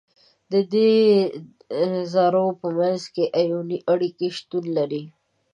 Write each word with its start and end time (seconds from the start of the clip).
د 0.51 0.53
دې 0.73 0.93
ذرو 2.13 2.47
په 2.61 2.67
منځ 2.77 3.01
کې 3.13 3.23
آیوني 3.39 3.77
اړیکه 3.93 4.25
شتون 4.37 4.65
لري. 4.77 5.03